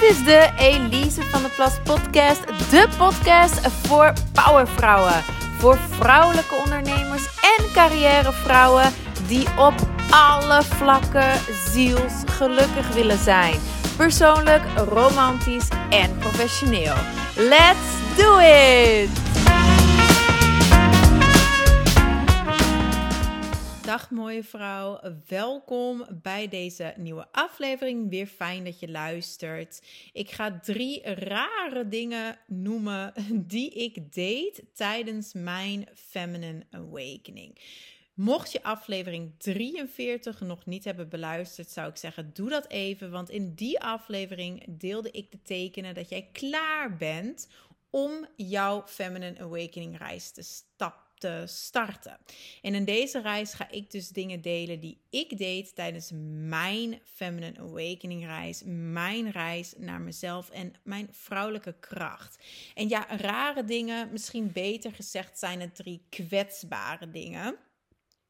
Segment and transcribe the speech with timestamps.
[0.00, 2.46] Dit is de Elise van de Plas podcast.
[2.70, 5.22] De podcast voor powervrouwen.
[5.58, 7.26] Voor vrouwelijke ondernemers
[7.58, 8.92] en carrièrevrouwen
[9.26, 9.74] die op
[10.10, 11.40] alle vlakken
[11.72, 13.54] zielsgelukkig willen zijn.
[13.96, 16.94] Persoonlijk, romantisch en professioneel.
[17.36, 19.25] Let's do it!
[23.96, 28.10] Dag mooie vrouw, welkom bij deze nieuwe aflevering.
[28.10, 29.82] Weer fijn dat je luistert.
[30.12, 33.12] Ik ga drie rare dingen noemen
[33.46, 37.58] die ik deed tijdens mijn Feminine Awakening.
[38.14, 43.10] Mocht je aflevering 43 nog niet hebben beluisterd, zou ik zeggen: doe dat even.
[43.10, 47.48] Want in die aflevering deelde ik de tekenen dat jij klaar bent
[47.90, 52.18] om jouw Feminine Awakening reis te stappen te starten.
[52.62, 56.10] En in deze reis ga ik dus dingen delen die ik deed tijdens
[56.48, 62.44] mijn Feminine Awakening reis, mijn reis naar mezelf en mijn vrouwelijke kracht.
[62.74, 67.56] En ja, rare dingen, misschien beter gezegd, zijn het drie kwetsbare dingen.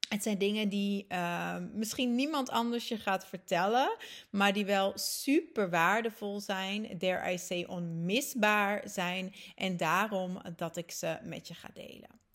[0.09, 3.97] Het zijn dingen die uh, misschien niemand anders je gaat vertellen,
[4.31, 10.91] maar die wel super waardevol zijn, dare I say onmisbaar zijn en daarom dat ik
[10.91, 12.26] ze met je ga delen.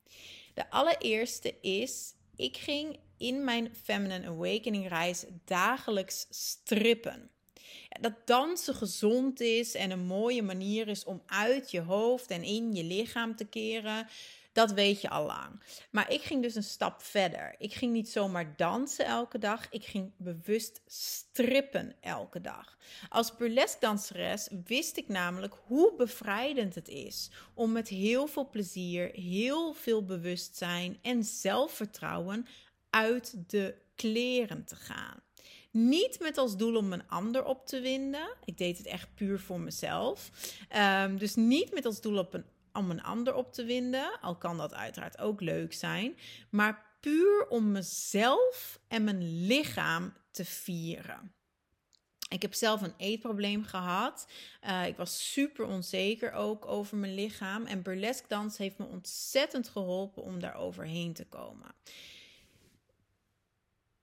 [0.53, 7.30] De allereerste is, ik ging in mijn Feminine Awakening reis dagelijks strippen.
[7.99, 12.73] Dat dansen gezond is en een mooie manier is om uit je hoofd en in
[12.73, 14.07] je lichaam te keren.
[14.53, 15.63] Dat weet je al lang.
[15.91, 17.55] Maar ik ging dus een stap verder.
[17.57, 19.67] Ik ging niet zomaar dansen elke dag.
[19.69, 22.77] Ik ging bewust strippen elke dag.
[23.09, 29.11] Als burlesque danseres wist ik namelijk hoe bevrijdend het is om met heel veel plezier,
[29.13, 32.45] heel veel bewustzijn en zelfvertrouwen
[32.89, 35.22] uit de kleren te gaan.
[35.72, 38.33] Niet met als doel om een ander op te winden.
[38.45, 40.31] Ik deed het echt puur voor mezelf.
[41.03, 44.19] Um, dus niet met als doel op een om een ander op te winden.
[44.21, 46.17] Al kan dat uiteraard ook leuk zijn.
[46.49, 51.33] Maar puur om mezelf en mijn lichaam te vieren.
[52.29, 54.27] Ik heb zelf een eetprobleem gehad.
[54.63, 57.65] Uh, ik was super onzeker ook over mijn lichaam.
[57.65, 61.73] En burlesque dans heeft me ontzettend geholpen om daar overheen te komen.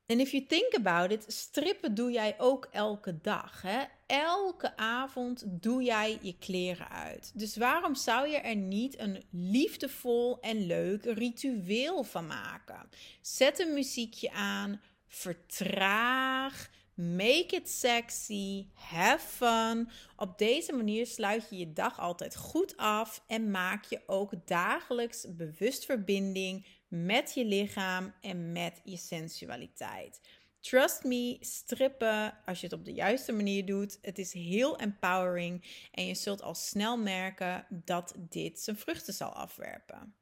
[0.08, 3.62] En if you think about it, strippen doe jij ook elke dag.
[3.62, 3.84] Hè?
[4.06, 7.32] Elke avond doe jij je kleren uit.
[7.34, 12.88] Dus waarom zou je er niet een liefdevol en leuk ritueel van maken?
[13.20, 19.88] Zet een muziekje aan, vertraag, make it sexy, have fun.
[20.16, 25.26] Op deze manier sluit je je dag altijd goed af en maak je ook dagelijks
[25.28, 30.20] bewust verbinding met je lichaam en met je sensualiteit.
[30.60, 35.86] Trust me, strippen, als je het op de juiste manier doet, het is heel empowering
[35.92, 40.14] en je zult al snel merken dat dit zijn vruchten zal afwerpen.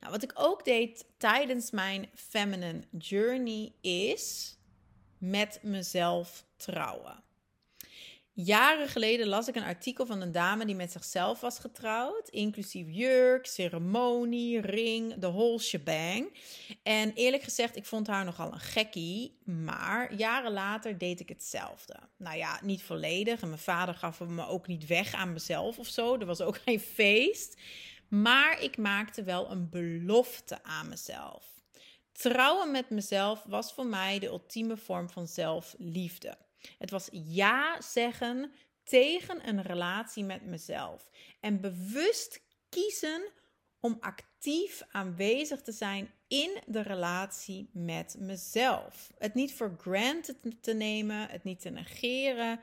[0.00, 4.56] Nou, wat ik ook deed tijdens mijn feminine journey is
[5.18, 7.22] met mezelf trouwen.
[8.34, 12.86] Jaren geleden las ik een artikel van een dame die met zichzelf was getrouwd, inclusief
[12.88, 16.36] jurk, ceremonie, ring, de whole shebang.
[16.82, 21.96] En eerlijk gezegd, ik vond haar nogal een gekkie, maar jaren later deed ik hetzelfde.
[22.16, 25.86] Nou ja, niet volledig en mijn vader gaf me ook niet weg aan mezelf of
[25.86, 27.60] zo, er was ook geen feest.
[28.08, 31.46] Maar ik maakte wel een belofte aan mezelf.
[32.12, 36.36] Trouwen met mezelf was voor mij de ultieme vorm van zelfliefde.
[36.78, 38.52] Het was ja zeggen
[38.84, 41.10] tegen een relatie met mezelf.
[41.40, 43.30] En bewust kiezen
[43.80, 49.12] om actief aanwezig te zijn in de relatie met mezelf.
[49.18, 52.60] Het niet voor granted te nemen, het niet te negeren.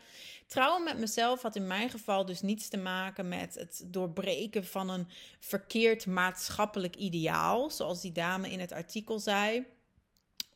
[0.48, 4.90] Trouwen met mezelf had in mijn geval dus niets te maken met het doorbreken van
[4.90, 5.08] een
[5.40, 9.66] verkeerd maatschappelijk ideaal, zoals die dame in het artikel zei.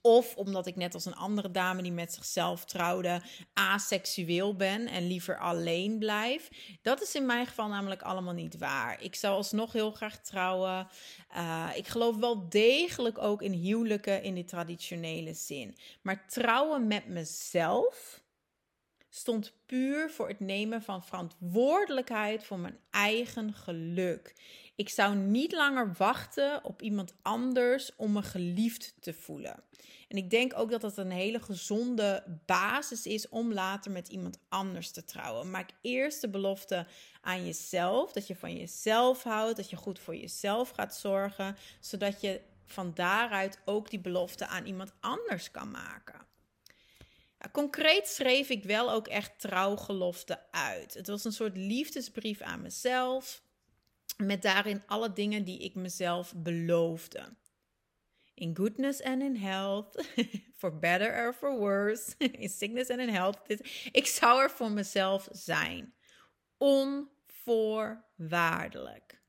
[0.06, 3.22] Of omdat ik net als een andere dame die met zichzelf trouwde,
[3.54, 6.50] aseksueel ben en liever alleen blijf.
[6.82, 9.02] Dat is in mijn geval namelijk allemaal niet waar.
[9.02, 10.88] Ik zou alsnog heel graag trouwen.
[11.36, 15.76] Uh, ik geloof wel degelijk ook in huwelijken in de traditionele zin.
[16.02, 18.24] Maar trouwen met mezelf
[19.10, 24.34] stond puur voor het nemen van verantwoordelijkheid voor mijn eigen geluk.
[24.76, 29.64] Ik zou niet langer wachten op iemand anders om me geliefd te voelen.
[30.08, 34.40] En ik denk ook dat dat een hele gezonde basis is om later met iemand
[34.50, 35.52] anders te trouwen.
[35.52, 36.86] Maak eerst de belofte
[37.22, 42.22] aan jezelf, dat je van jezelf houdt, dat je goed voor jezelf gaat zorgen, zodat
[42.22, 46.22] je van daaruit ook die belofte aan iemand anders kan maken.
[47.52, 50.94] Concreet schreef ik wel ook echt trouwgeloften uit.
[50.94, 53.42] Het was een soort liefdesbrief aan mezelf,
[54.18, 57.38] met daarin alle dingen die ik mezelf beloofde.
[58.34, 60.06] In goodness and in health,
[60.60, 63.40] for better or for worse, in sickness and in health.
[63.92, 65.94] Ik zou er voor mezelf zijn.
[66.58, 69.22] Onvoorwaardelijk.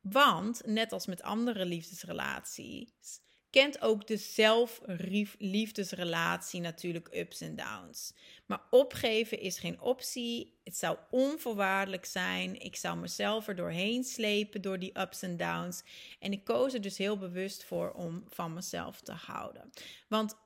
[0.00, 3.20] Want, net als met andere liefdesrelaties,
[3.54, 8.14] kent ook de zelfliefdesrelatie natuurlijk ups en downs.
[8.46, 10.60] Maar opgeven is geen optie.
[10.64, 12.60] Het zou onvoorwaardelijk zijn.
[12.60, 15.82] Ik zou mezelf er doorheen slepen door die ups en downs.
[16.18, 19.70] En ik koos er dus heel bewust voor om van mezelf te houden.
[20.08, 20.36] Want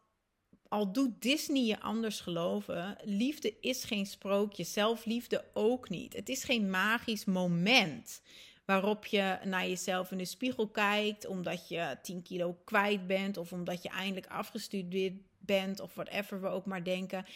[0.69, 6.12] al doet Disney je anders geloven, liefde is geen sprookje, zelfliefde ook niet.
[6.12, 8.20] Het is geen magisch moment
[8.69, 13.53] waarop je naar jezelf in de spiegel kijkt omdat je 10 kilo kwijt bent of
[13.53, 17.26] omdat je eindelijk afgestudeerd bent of whatever we ook maar denken.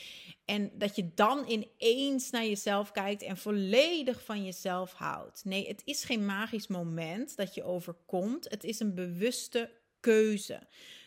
[0.44, 5.44] En dat je dan ineens naar jezelf kijkt en volledig van jezelf houdt.
[5.44, 8.50] Nee, het is geen magisch moment dat je overkomt.
[8.50, 9.70] Het is een bewuste
[10.00, 10.66] keuze.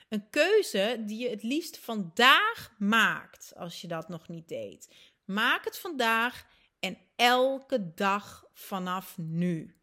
[0.09, 4.95] Een keuze die je het liefst vandaag maakt, als je dat nog niet deed.
[5.25, 6.47] Maak het vandaag
[6.79, 9.75] en elke dag vanaf nu.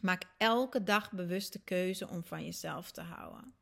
[0.00, 3.54] Maak elke dag bewuste keuze om van jezelf te houden.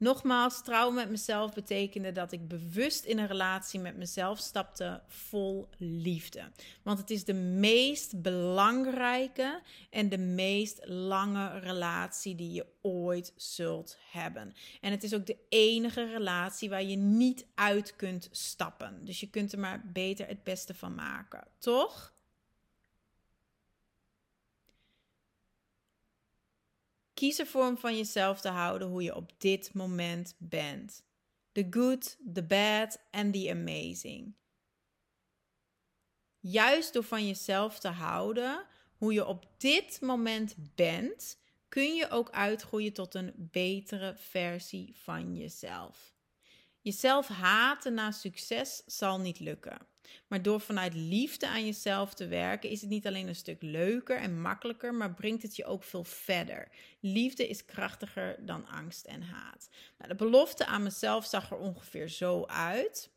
[0.00, 5.68] Nogmaals, trouwen met mezelf betekende dat ik bewust in een relatie met mezelf stapte vol
[5.78, 6.52] liefde.
[6.82, 13.96] Want het is de meest belangrijke en de meest lange relatie die je ooit zult
[14.10, 14.54] hebben.
[14.80, 19.04] En het is ook de enige relatie waar je niet uit kunt stappen.
[19.04, 22.12] Dus je kunt er maar beter het beste van maken, toch?
[27.20, 31.04] Kies ervoor om van jezelf te houden hoe je op dit moment bent.
[31.52, 34.34] The good, the bad and the amazing.
[36.38, 41.38] Juist door van jezelf te houden hoe je op dit moment bent,
[41.68, 46.14] kun je ook uitgroeien tot een betere versie van jezelf.
[46.80, 49.89] Jezelf haten na succes zal niet lukken.
[50.26, 54.18] Maar door vanuit liefde aan jezelf te werken, is het niet alleen een stuk leuker
[54.18, 56.68] en makkelijker, maar brengt het je ook veel verder.
[57.00, 59.68] Liefde is krachtiger dan angst en haat.
[59.98, 63.10] Nou, de belofte aan mezelf zag er ongeveer zo uit.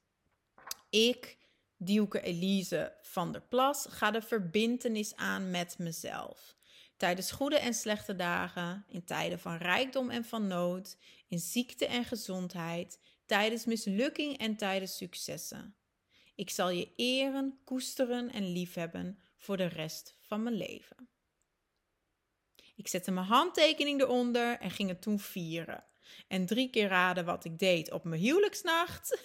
[0.89, 1.37] Ik,
[1.77, 6.55] Dieuke Elise van der Plas, ga de verbintenis aan met mezelf.
[6.97, 10.97] Tijdens goede en slechte dagen, in tijden van rijkdom en van nood,
[11.27, 15.75] in ziekte en gezondheid, tijdens mislukking en tijdens successen.
[16.35, 21.09] Ik zal je eren, koesteren en liefhebben voor de rest van mijn leven.
[22.75, 25.85] Ik zette mijn handtekening eronder en ging het toen vieren.
[26.27, 29.19] En drie keer raden wat ik deed op mijn huwelijksnacht.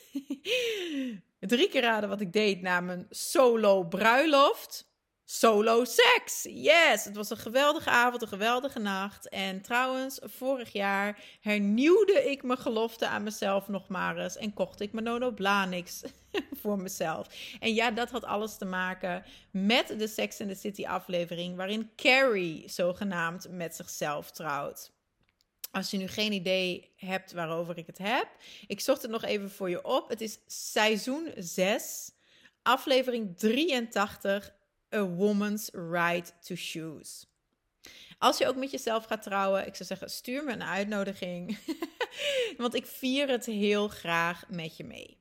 [1.41, 4.88] drie keer raden wat ik deed na mijn solo bruiloft
[5.31, 6.43] solo seks.
[6.43, 9.29] Yes, het was een geweldige avond, een geweldige nacht.
[9.29, 14.81] En trouwens, vorig jaar hernieuwde ik mijn gelofte aan mezelf nog maar eens en kocht
[14.81, 16.03] ik mijn Nono Blanix
[16.63, 17.27] voor mezelf.
[17.61, 21.91] En ja, dat had alles te maken met de Sex and the City aflevering, waarin
[21.97, 24.93] Carrie zogenaamd met zichzelf trouwt.
[25.71, 28.29] Als je nu geen idee hebt waarover ik het heb,
[28.67, 30.09] ik zocht het nog even voor je op.
[30.09, 32.11] Het is seizoen 6,
[32.63, 34.57] aflevering 83
[34.95, 37.27] A Woman's Right to Choose.
[38.19, 41.59] Als je ook met jezelf gaat trouwen, ik zou zeggen, stuur me een uitnodiging.
[42.57, 45.17] Want ik vier het heel graag met je mee.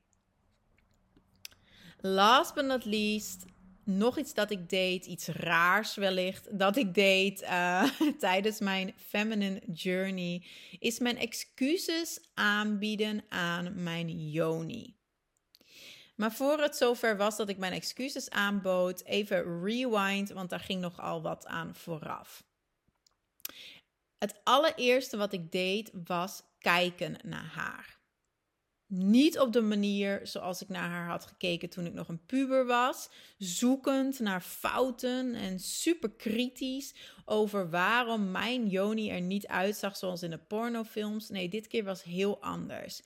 [2.00, 3.44] Last but not least,
[3.84, 9.62] nog iets dat ik deed, iets raars wellicht, dat ik deed uh, tijdens mijn feminine
[9.72, 10.46] journey,
[10.78, 14.97] is mijn excuses aanbieden aan mijn yoni.
[16.18, 20.80] Maar voor het zover was dat ik mijn excuses aanbood, even rewind, want daar ging
[20.80, 22.44] nogal wat aan vooraf.
[24.18, 27.98] Het allereerste wat ik deed was kijken naar haar.
[28.86, 32.66] Niet op de manier zoals ik naar haar had gekeken toen ik nog een puber
[32.66, 36.94] was, zoekend naar fouten en super kritisch
[37.24, 41.28] over waarom mijn Joni er niet uitzag zoals in de pornofilms.
[41.28, 43.02] Nee, dit keer was heel anders.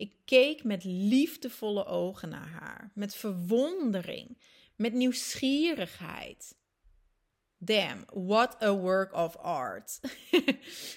[0.00, 4.38] Ik keek met liefdevolle ogen naar haar, met verwondering,
[4.76, 6.56] met nieuwsgierigheid.
[7.56, 10.00] Damn, what a work of art.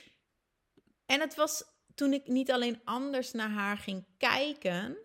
[1.13, 1.63] en het was
[1.95, 4.98] toen ik niet alleen anders naar haar ging kijken,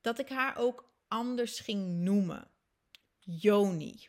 [0.00, 2.50] dat ik haar ook anders ging noemen.
[3.18, 4.08] Joni.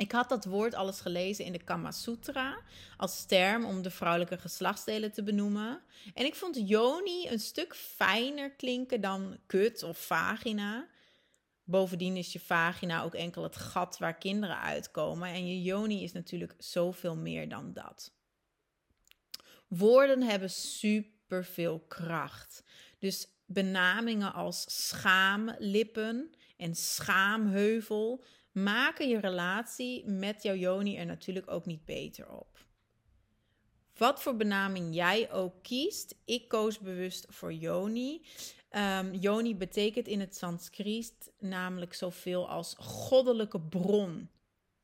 [0.00, 2.58] Ik had dat woord alles gelezen in de Kama Sutra
[2.96, 5.82] als term om de vrouwelijke geslachtsdelen te benoemen.
[6.14, 10.88] En ik vond yoni een stuk fijner klinken dan kut of vagina.
[11.64, 15.28] Bovendien is je vagina ook enkel het gat waar kinderen uitkomen.
[15.28, 18.12] En je yoni is natuurlijk zoveel meer dan dat.
[19.68, 22.62] Woorden hebben superveel kracht.
[22.98, 31.66] Dus benamingen als schaamlippen en schaamheuvel maken je relatie met jouw Joni er natuurlijk ook
[31.66, 32.68] niet beter op.
[33.96, 38.26] Wat voor benaming jij ook kiest, ik koos bewust voor Joni.
[38.70, 44.30] Um, Yoni betekent in het Sanskriet namelijk zoveel als goddelijke bron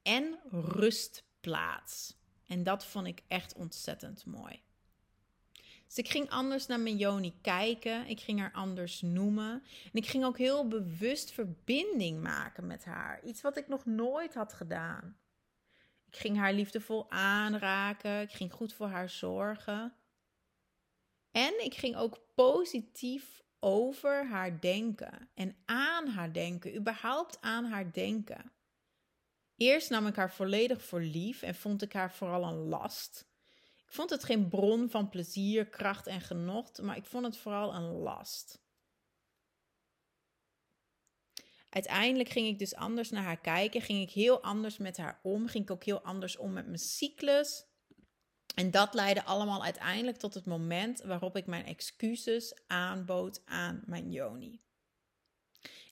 [0.02, 2.16] en rustplaats.
[2.46, 4.62] En dat vond ik echt ontzettend mooi.
[5.86, 8.06] Dus ik ging anders naar mijn Joni kijken.
[8.06, 9.52] Ik ging haar anders noemen.
[9.84, 13.24] En ik ging ook heel bewust verbinding maken met haar.
[13.24, 15.16] Iets wat ik nog nooit had gedaan.
[16.06, 18.20] Ik ging haar liefdevol aanraken.
[18.20, 19.94] Ik ging goed voor haar zorgen.
[21.30, 27.92] En ik ging ook positief over haar denken en aan haar denken, überhaupt aan haar
[27.92, 28.52] denken.
[29.56, 33.28] Eerst nam ik haar volledig voor lief en vond ik haar vooral een last.
[33.86, 37.74] Ik vond het geen bron van plezier, kracht en genot, maar ik vond het vooral
[37.74, 38.64] een last.
[41.68, 45.46] Uiteindelijk ging ik dus anders naar haar kijken, ging ik heel anders met haar om,
[45.46, 47.64] ging ik ook heel anders om met mijn cyclus.
[48.54, 54.10] En dat leidde allemaal uiteindelijk tot het moment waarop ik mijn excuses aanbood aan mijn
[54.10, 54.60] Joni.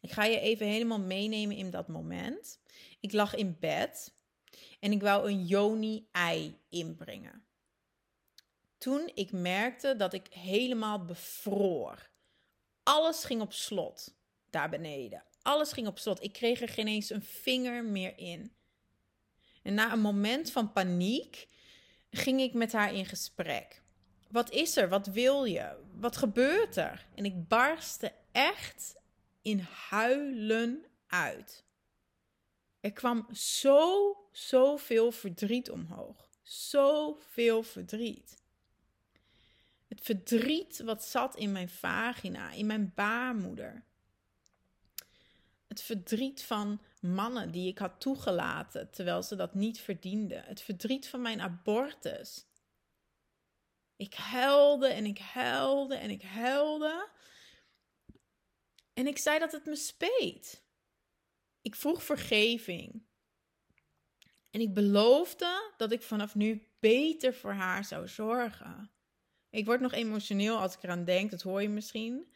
[0.00, 2.60] Ik ga je even helemaal meenemen in dat moment.
[3.00, 4.14] Ik lag in bed
[4.80, 7.44] en ik wou een Joni-ei inbrengen
[8.84, 12.10] toen ik merkte dat ik helemaal bevroor.
[12.82, 14.14] Alles ging op slot
[14.50, 15.24] daar beneden.
[15.42, 16.22] Alles ging op slot.
[16.22, 18.52] Ik kreeg er geen eens een vinger meer in.
[19.62, 21.48] En na een moment van paniek
[22.10, 23.82] ging ik met haar in gesprek.
[24.28, 24.88] Wat is er?
[24.88, 25.76] Wat wil je?
[25.94, 27.06] Wat gebeurt er?
[27.14, 28.96] En ik barstte echt
[29.42, 31.64] in huilen uit.
[32.80, 36.28] Er kwam zo, zoveel verdriet omhoog.
[36.42, 38.42] Zoveel verdriet.
[39.94, 43.84] Het verdriet wat zat in mijn vagina, in mijn baarmoeder.
[45.66, 50.44] Het verdriet van mannen die ik had toegelaten terwijl ze dat niet verdienden.
[50.44, 52.46] Het verdriet van mijn abortus.
[53.96, 57.08] Ik huilde en ik huilde en ik huilde.
[58.94, 60.64] En ik zei dat het me speet.
[61.62, 63.06] Ik vroeg vergeving.
[64.50, 68.93] En ik beloofde dat ik vanaf nu beter voor haar zou zorgen.
[69.54, 72.32] Ik word nog emotioneel als ik eraan denk, dat hoor je misschien.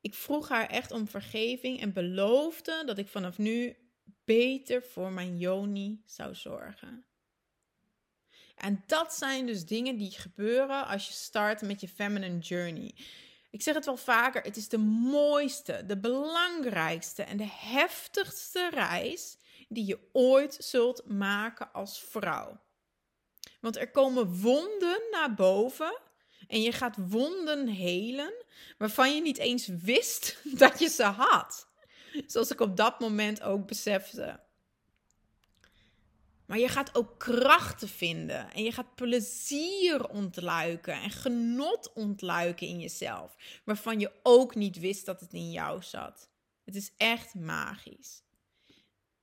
[0.00, 3.76] Ik vroeg haar echt om vergeving en beloofde dat ik vanaf nu
[4.24, 7.04] beter voor mijn Joni zou zorgen.
[8.56, 12.94] En dat zijn dus dingen die gebeuren als je start met je feminine journey.
[13.50, 19.36] Ik zeg het wel vaker, het is de mooiste, de belangrijkste en de heftigste reis
[19.68, 22.60] die je ooit zult maken als vrouw.
[23.60, 26.10] Want er komen wonden naar boven
[26.48, 28.32] en je gaat wonden helen
[28.78, 31.68] waarvan je niet eens wist dat je ze had.
[32.26, 34.40] Zoals ik op dat moment ook besefte.
[36.46, 42.80] Maar je gaat ook krachten vinden en je gaat plezier ontluiken en genot ontluiken in
[42.80, 46.30] jezelf, waarvan je ook niet wist dat het in jou zat.
[46.64, 48.22] Het is echt magisch.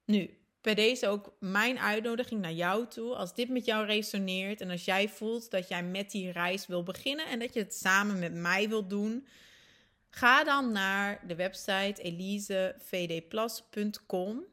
[0.06, 3.16] Nu, bij deze ook mijn uitnodiging naar jou toe.
[3.16, 6.84] Als dit met jou resoneert en als jij voelt dat jij met die reis wil
[6.84, 9.28] beginnen en dat je het samen met mij wilt doen,
[10.10, 14.46] ga dan naar de website elisevdplus.com.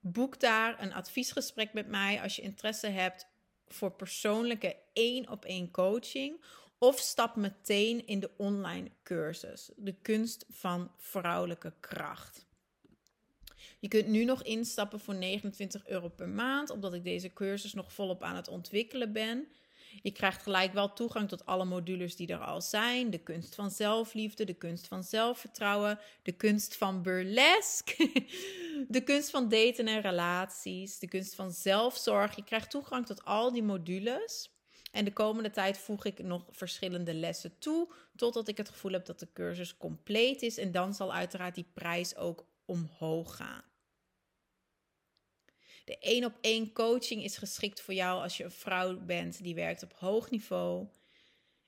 [0.00, 3.26] Boek daar een adviesgesprek met mij als je interesse hebt
[3.68, 6.44] voor persoonlijke één op één coaching.
[6.78, 12.43] Of stap meteen in de online cursus, de kunst van vrouwelijke kracht.
[13.84, 17.92] Je kunt nu nog instappen voor 29 euro per maand, omdat ik deze cursus nog
[17.92, 19.48] volop aan het ontwikkelen ben.
[20.02, 23.10] Je krijgt gelijk wel toegang tot alle modules die er al zijn.
[23.10, 28.26] De kunst van zelfliefde, de kunst van zelfvertrouwen, de kunst van burlesque,
[28.88, 32.36] de kunst van daten en relaties, de kunst van zelfzorg.
[32.36, 34.50] Je krijgt toegang tot al die modules.
[34.92, 39.06] En de komende tijd voeg ik nog verschillende lessen toe, totdat ik het gevoel heb
[39.06, 40.58] dat de cursus compleet is.
[40.58, 43.72] En dan zal uiteraard die prijs ook omhoog gaan.
[45.84, 49.54] De één op één coaching is geschikt voor jou als je een vrouw bent die
[49.54, 50.88] werkt op hoog niveau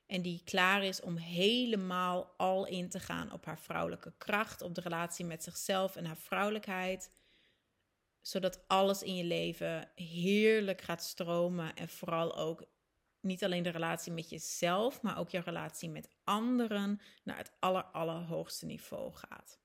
[0.05, 4.75] en die klaar is om helemaal al in te gaan op haar vrouwelijke kracht, op
[4.75, 7.11] de relatie met zichzelf en haar vrouwelijkheid,
[8.21, 12.65] zodat alles in je leven heerlijk gaat stromen en vooral ook
[13.19, 17.83] niet alleen de relatie met jezelf, maar ook jouw relatie met anderen naar het aller,
[17.83, 19.59] allerhoogste niveau gaat.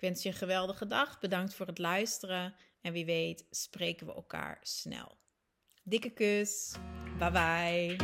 [0.00, 1.18] Ik wens je een geweldige dag.
[1.18, 2.54] Bedankt voor het luisteren.
[2.80, 5.18] En wie weet spreken we elkaar snel.
[5.82, 6.74] Dikke kus.
[7.18, 7.96] Bye bye.